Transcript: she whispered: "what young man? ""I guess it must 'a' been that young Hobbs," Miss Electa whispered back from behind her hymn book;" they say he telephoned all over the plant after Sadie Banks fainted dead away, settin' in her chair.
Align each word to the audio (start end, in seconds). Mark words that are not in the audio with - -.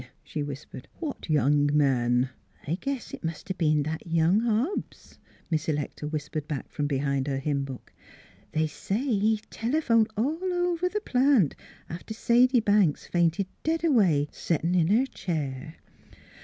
she 0.23 0.41
whispered: 0.41 0.87
"what 0.97 1.29
young 1.29 1.69
man? 1.77 2.31
""I 2.67 2.73
guess 2.81 3.13
it 3.13 3.23
must 3.23 3.51
'a' 3.51 3.53
been 3.53 3.83
that 3.83 4.07
young 4.07 4.39
Hobbs," 4.39 5.19
Miss 5.51 5.69
Electa 5.69 6.07
whispered 6.07 6.47
back 6.47 6.71
from 6.71 6.87
behind 6.87 7.27
her 7.27 7.37
hymn 7.37 7.65
book;" 7.65 7.93
they 8.53 8.65
say 8.65 8.97
he 8.99 9.39
telephoned 9.51 10.07
all 10.17 10.51
over 10.53 10.89
the 10.89 11.01
plant 11.01 11.55
after 11.87 12.15
Sadie 12.15 12.59
Banks 12.61 13.05
fainted 13.05 13.45
dead 13.61 13.83
away, 13.83 14.27
settin' 14.31 14.73
in 14.73 14.87
her 14.87 15.05
chair. 15.05 15.75